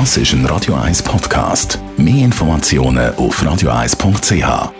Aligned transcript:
Das 0.00 0.16
ist 0.16 0.32
ein 0.32 0.44
Radio 0.46 0.74
1 0.74 1.04
Podcast. 1.04 1.78
Mehr 1.96 2.24
Informationen 2.24 3.14
auf 3.14 3.40
radio1.ch. 3.40 4.72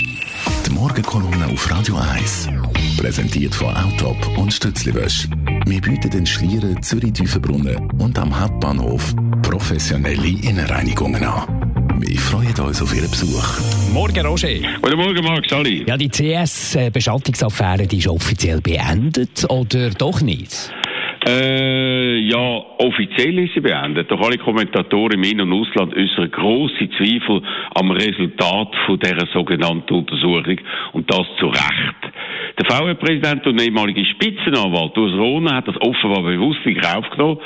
Die 0.00 0.70
Morgenkolumne 0.70 1.46
auf 1.52 1.70
Radio 1.70 1.96
1. 1.96 2.48
Präsentiert 2.96 3.54
von 3.54 3.76
Autop 3.76 4.16
und 4.38 4.50
Stützliwösch. 4.50 5.28
Wir 5.66 5.82
bieten 5.82 6.08
den 6.08 6.24
Schlieren 6.24 6.82
Zürich-Tüfenbrunnen 6.82 7.90
und 7.98 8.18
am 8.18 8.40
Hauptbahnhof 8.40 9.14
professionelle 9.42 10.26
Innenreinigungen 10.26 11.22
an. 11.22 12.00
Wir 12.00 12.18
freuen 12.18 12.58
uns 12.58 12.80
auf 12.80 12.96
Ihren 12.96 13.10
Besuch. 13.10 13.44
Morgen, 13.92 14.24
Roger. 14.24 14.48
Guten 14.80 14.96
Morgen, 14.96 15.22
Marc, 15.22 15.50
Sali. 15.50 15.84
Ja, 15.86 15.98
die 15.98 16.08
CS-Beschattungsaffäre 16.08 17.86
die 17.86 17.98
ist 17.98 18.08
offiziell 18.08 18.62
beendet 18.62 19.44
oder 19.50 19.90
doch 19.90 20.22
nicht? 20.22 20.72
Äh, 21.28 22.20
offiziell 22.86 23.38
ist 23.40 23.54
sie 23.54 23.60
beendet. 23.60 24.10
Doch 24.10 24.20
alle 24.20 24.38
Kommentatoren 24.38 25.22
im 25.22 25.24
In- 25.24 25.40
und 25.40 25.52
Ausland 25.52 25.94
äußern 25.96 26.30
grosse 26.30 26.88
Zweifel 26.90 27.42
am 27.74 27.90
Resultat 27.90 28.74
von 28.86 28.98
dieser 28.98 29.26
sogenannten 29.32 29.94
Untersuchung. 29.94 30.60
Und 30.92 31.10
das 31.10 31.26
zu 31.38 31.46
Recht. 31.46 32.12
Der 32.58 32.66
VW-Präsident 32.66 33.46
und 33.46 33.60
ehemalige 33.60 34.04
Spitzenanwalt 34.04 34.96
Urs 34.96 35.14
Rohner 35.14 35.56
hat 35.56 35.68
das 35.68 35.80
offenbar 35.80 36.22
bewusst 36.22 36.64
in 36.64 36.80
Kauf 36.80 37.08
genommen 37.10 37.38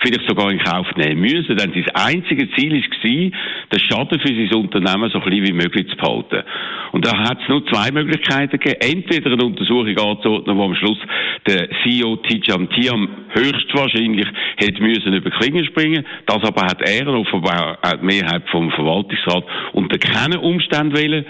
vielleicht 0.00 0.28
sogar 0.28 0.50
in 0.50 0.58
Kauf 0.58 0.86
nehmen 0.96 1.20
müssen, 1.20 1.56
denn 1.56 1.72
sein 1.72 1.90
einziges 1.94 2.48
Ziel 2.56 2.72
war, 2.72 3.30
den 3.72 3.80
Schaden 3.80 4.20
für 4.20 4.28
sein 4.28 4.60
Unternehmen 4.60 5.10
so 5.10 5.20
klein 5.20 5.44
wie 5.44 5.52
möglich 5.52 5.88
zu 5.88 5.96
behalten. 5.96 6.44
Und 6.92 7.04
da 7.04 7.16
hat 7.18 7.38
es 7.42 7.48
nur 7.48 7.66
zwei 7.66 7.90
Möglichkeiten 7.90 8.58
gegeben. 8.58 8.80
Entweder 8.80 9.32
eine 9.32 9.44
Untersuchung 9.44 9.96
anzuordnen, 9.98 10.56
wo 10.56 10.64
am 10.64 10.74
Schluss 10.74 10.98
der 11.46 11.68
CEO 11.82 12.16
Tijam 12.16 12.68
Tiam 12.70 13.08
höchstwahrscheinlich 13.30 14.26
hätte 14.56 14.82
müssen 14.82 15.12
über 15.12 15.30
Klingen 15.30 15.64
springen. 15.64 16.04
Das 16.26 16.42
aber 16.42 16.62
hat 16.62 16.80
er, 16.82 17.06
offenbar 17.08 17.78
die 18.00 18.04
Mehrheit 18.04 18.48
vom 18.50 18.70
Verwaltungsrat, 18.70 19.44
unter 19.72 19.98
keinen 19.98 20.38
Umständen 20.38 20.96
wählen. 20.96 21.24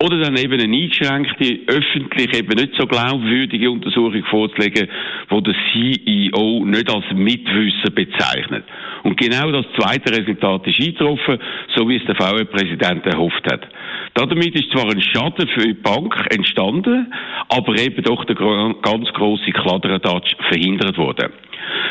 Oder 0.00 0.20
dann 0.20 0.36
eben 0.36 0.52
eine 0.52 0.72
eingeschränkte, 0.72 1.58
öffentlich 1.66 2.36
eben 2.36 2.56
nicht 2.56 2.74
so 2.78 2.86
glaubwürdige 2.86 3.68
Untersuchung 3.68 4.22
vorzulegen, 4.30 4.88
wo 5.28 5.40
der 5.40 5.54
CEO 5.72 6.64
nicht 6.64 6.88
als 6.88 7.04
Mitwisser 7.12 7.90
bezeichnet. 7.92 8.64
Und 9.08 9.16
genau 9.16 9.50
das 9.50 9.64
zweite 9.78 10.12
Resultat 10.12 10.66
ist 10.66 10.78
eingetroffen, 10.78 11.38
so 11.74 11.88
wie 11.88 11.96
es 11.96 12.04
der 12.04 12.14
VW-Präsident 12.14 13.06
erhofft 13.06 13.50
hat. 13.50 13.66
Damit 14.12 14.54
ist 14.54 14.70
zwar 14.70 14.84
ein 14.84 15.00
Schaden 15.00 15.48
für 15.48 15.66
die 15.66 15.72
Bank 15.72 16.14
entstanden, 16.28 17.10
aber 17.48 17.78
eben 17.78 18.02
doch 18.02 18.22
der 18.26 18.36
ganz 18.36 19.08
große 19.14 19.50
Kladderadatsch 19.52 20.34
verhindert 20.50 20.98
worden. 20.98 21.32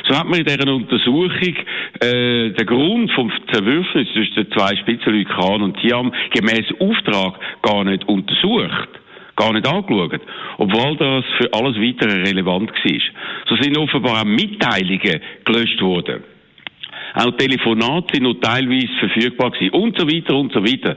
So 0.07 0.15
hat 0.15 0.27
man 0.27 0.41
in 0.41 0.45
dieser 0.45 0.71
Untersuchung 0.71 1.55
äh, 2.01 2.49
den 2.51 2.67
Grund 2.67 3.11
vom 3.13 3.31
Zerwürfnis 3.51 4.09
zwischen 4.13 4.35
den 4.35 4.51
zwei 4.51 4.75
Spitzenleuten 4.75 5.33
Kahn 5.33 5.63
und 5.63 5.79
Tiam 5.81 6.13
gemäß 6.35 6.65
Auftrag 6.79 7.39
gar 7.63 7.83
nicht 7.83 8.07
untersucht 8.07 8.89
gar 9.35 9.53
nicht 9.53 9.67
angeschaut, 9.67 10.19
obwohl 10.57 10.97
das 10.97 11.23
für 11.37 11.53
alles 11.53 11.77
weitere 11.77 12.27
relevant 12.27 12.71
war. 12.71 13.01
So 13.47 13.55
sind 13.61 13.77
offenbar 13.77 14.21
auch 14.21 14.25
Mitteilungen 14.25 15.21
gelöscht 15.45 15.79
worden. 15.79 16.23
Auch 17.13 17.31
Telefonate 17.31 18.15
sind 18.15 18.23
noch 18.23 18.35
teilweise 18.35 18.87
verfügbar 18.99 19.51
gewesen 19.51 19.73
und 19.73 19.97
so 19.97 20.07
weiter 20.07 20.35
und 20.35 20.51
so 20.53 20.63
weiter. 20.63 20.95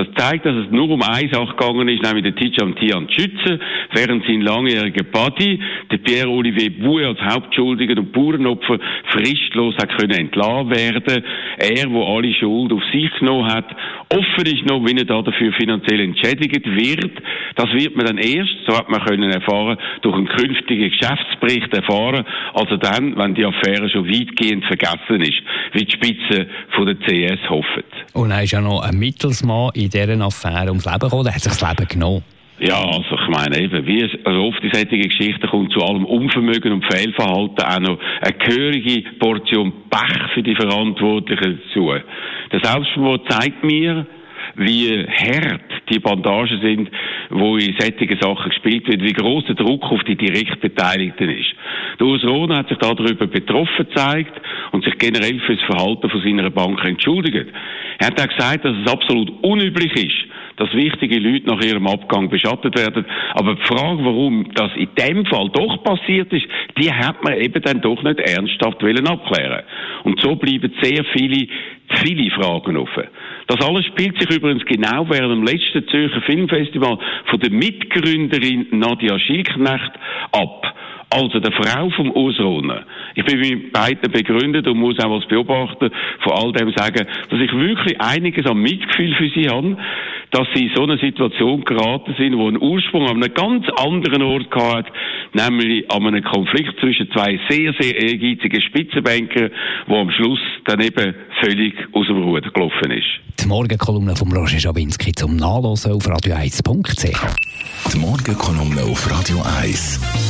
Das 0.00 0.08
zeigt, 0.16 0.46
dass 0.46 0.56
es 0.56 0.70
nur 0.70 0.88
um 0.88 1.02
eine 1.02 1.28
Sache 1.28 1.54
gegangen 1.54 1.86
ist, 1.88 2.02
nämlich 2.02 2.24
den 2.24 2.34
Tijam 2.34 2.74
Tian 2.76 3.06
zu 3.08 3.20
schützen, 3.20 3.60
während 3.92 4.24
sein 4.24 4.40
langjähriger 4.40 5.04
Buddy, 5.04 5.60
der 5.90 5.98
Pierre-Olivier 5.98 6.70
Bouet 6.80 7.04
als 7.04 7.20
Hauptschuldiger 7.20 7.98
und 7.98 8.10
Bauernopfer 8.10 8.78
fristlos 9.12 9.74
hat 9.76 9.94
können 9.98 10.18
entlassen 10.18 10.70
werden. 10.70 11.24
Er, 11.58 11.90
wo 11.90 12.16
alle 12.16 12.32
Schuld 12.32 12.72
auf 12.72 12.82
sich 12.90 13.10
genommen 13.18 13.52
hat. 13.52 13.66
Offen 14.08 14.46
ist 14.46 14.64
noch, 14.64 14.80
wie 14.86 14.96
er 14.96 15.04
dafür 15.04 15.52
finanziell 15.52 16.00
entschädigt 16.00 16.64
wird. 16.64 17.12
Das 17.56 17.70
wird 17.74 17.94
man 17.94 18.06
dann 18.06 18.18
erst, 18.18 18.56
so 18.66 18.78
hat 18.78 18.88
man 18.88 19.04
können 19.04 19.30
erfahren, 19.30 19.76
durch 20.00 20.16
einen 20.16 20.28
künftigen 20.28 20.90
Geschäftsbericht 20.90 21.74
erfahren, 21.74 22.24
also 22.54 22.78
dann, 22.78 23.18
wenn 23.18 23.34
die 23.34 23.44
Affäre 23.44 23.90
schon 23.90 24.08
weitgehend 24.08 24.64
vergessen 24.64 25.20
ist 25.20 25.42
wie 25.72 25.84
die 25.84 25.92
Spitze 25.92 26.46
von 26.70 26.86
der 26.86 26.96
CS 26.96 27.48
hoffen. 27.48 27.84
Und 28.14 28.30
er 28.30 28.42
ist 28.42 28.52
ja 28.52 28.60
noch 28.60 28.80
ein 28.82 28.98
Mittelsmann 28.98 29.70
in 29.74 29.89
dieser 29.90 30.20
Affäre 30.20 30.68
ums 30.68 30.84
Leben 30.84 30.98
gekommen, 30.98 31.24
der 31.24 31.34
hat 31.34 31.42
sich 31.42 31.52
das 31.52 31.60
Leben 31.60 31.88
genommen. 31.88 32.22
Ja, 32.60 32.76
also 32.76 33.14
ich 33.14 33.28
meine 33.28 33.58
eben, 33.58 33.86
wie 33.86 34.02
es 34.02 34.10
also 34.24 34.48
oft 34.48 34.62
in 34.62 34.70
solchen 34.70 35.00
Geschichten 35.00 35.48
kommt 35.48 35.72
zu 35.72 35.80
allem 35.80 36.04
Unvermögen 36.04 36.72
und 36.72 36.84
Fehlverhalten 36.92 37.64
auch 37.64 37.80
noch 37.80 37.98
eine 38.20 38.34
gehörige 38.34 39.02
Portion 39.18 39.72
Pech 39.88 40.32
für 40.34 40.42
die 40.42 40.54
Verantwortlichen 40.54 41.58
dazu. 41.66 41.94
Der 42.52 42.60
Selbstmord 42.62 43.32
zeigt 43.32 43.64
mir, 43.64 44.06
wie 44.56 45.06
hart 45.06 45.79
die 45.90 45.98
Bandagen 45.98 46.60
sind, 46.60 46.90
wo 47.30 47.56
in 47.56 47.74
solchen 47.78 48.20
Sachen 48.20 48.50
gespielt 48.50 48.88
wird, 48.88 49.02
wie 49.02 49.12
groß 49.12 49.44
der 49.46 49.56
Druck 49.56 49.84
auf 49.90 50.02
die 50.04 50.16
Direktbeteiligten 50.16 51.28
ist. 51.30 51.54
Der 51.98 52.06
Urs 52.06 52.22
hat 52.56 52.68
sich 52.68 52.78
darüber 52.78 53.26
betroffen 53.26 53.86
gezeigt 53.86 54.40
und 54.72 54.84
sich 54.84 54.96
generell 54.98 55.38
für 55.40 55.56
das 55.56 55.64
Verhalten 55.66 56.08
von 56.08 56.22
seiner 56.22 56.50
Bank 56.50 56.84
entschuldigt. 56.84 57.48
Er 57.98 58.06
hat 58.06 58.20
auch 58.20 58.28
gesagt, 58.28 58.64
dass 58.64 58.76
es 58.76 58.92
absolut 58.92 59.30
unüblich 59.42 59.92
ist, 59.94 60.29
dass 60.60 60.74
wichtige 60.74 61.18
Leute 61.18 61.46
nach 61.46 61.62
ihrem 61.62 61.86
Abgang 61.86 62.28
beschattet 62.28 62.76
werden. 62.76 63.06
Aber 63.32 63.54
die 63.54 63.62
Frage, 63.62 64.04
warum 64.04 64.46
das 64.54 64.70
in 64.76 64.90
dem 64.94 65.24
Fall 65.24 65.48
doch 65.54 65.82
passiert 65.82 66.30
ist, 66.34 66.46
die 66.78 66.92
hat 66.92 67.24
man 67.24 67.40
eben 67.40 67.62
dann 67.62 67.80
doch 67.80 68.02
nicht 68.02 68.20
ernsthaft 68.20 68.82
wollen 68.82 69.08
abklären. 69.08 69.64
Und 70.04 70.20
so 70.20 70.36
bleiben 70.36 70.70
sehr 70.82 71.02
viele, 71.16 71.48
viele 72.02 72.30
Fragen 72.32 72.76
offen. 72.76 73.04
Das 73.46 73.66
alles 73.66 73.86
spielt 73.86 74.20
sich 74.20 74.36
übrigens 74.36 74.64
genau 74.66 75.08
während 75.08 75.32
dem 75.32 75.44
letzten 75.44 75.88
Zürcher 75.88 76.20
Filmfestival 76.26 76.98
von 77.24 77.40
der 77.40 77.50
Mitgründerin 77.50 78.66
Nadia 78.72 79.18
Schilknecht 79.18 79.92
ab. 80.32 80.74
Also 81.12 81.40
der 81.40 81.50
Frau 81.50 81.90
vom 81.90 82.12
Ausrohner. 82.12 82.84
Ich 83.16 83.24
bin 83.24 83.40
mit 83.40 83.72
beiden 83.72 84.12
begründet 84.12 84.68
und 84.68 84.78
muss 84.78 84.96
auch 85.00 85.12
als 85.12 85.26
Beobachter 85.26 85.90
von 86.20 86.32
all 86.32 86.52
dem 86.52 86.72
sagen, 86.76 87.04
dass 87.28 87.40
ich 87.40 87.52
wirklich 87.52 88.00
einiges 88.00 88.46
an 88.46 88.58
Mitgefühl 88.58 89.12
für 89.16 89.28
sie 89.30 89.48
habe, 89.48 89.76
dass 90.30 90.46
sie 90.54 90.66
in 90.66 90.72
so 90.74 90.84
eine 90.84 90.98
Situation 90.98 91.64
geraten 91.64 92.14
sind, 92.18 92.36
wo 92.36 92.48
einen 92.48 92.62
Ursprung 92.62 93.08
an 93.08 93.22
einem 93.22 93.34
ganz 93.34 93.66
anderen 93.76 94.22
Ort 94.22 94.50
gehabt, 94.50 94.92
nämlich 95.32 95.90
an 95.90 96.06
einem 96.06 96.22
Konflikt 96.22 96.78
zwischen 96.80 97.10
zwei 97.12 97.38
sehr, 97.48 97.74
sehr 97.78 97.96
ehrgeizigen 97.96 98.60
Spitzenbanker, 98.62 99.50
wo 99.86 99.96
am 99.96 100.10
Schluss 100.10 100.40
dann 100.66 100.80
eben 100.80 101.14
völlig 101.42 101.74
aus 101.92 102.06
dem 102.06 102.22
Ruder 102.22 102.50
gelaufen 102.50 102.90
ist. 102.92 103.42
Die 103.42 103.46
Morgenkolumne 103.46 104.14
von 104.14 104.32
Roger 104.32 104.60
Schawinski 104.60 105.12
zum 105.12 105.36
Nachlesen 105.36 105.92
auf 105.92 106.06
radio1.ch. 106.06 107.92
Die 107.92 107.98
Morgenkolumne 107.98 108.82
auf 108.82 109.10
Radio 109.10 109.42
1. 109.62 110.29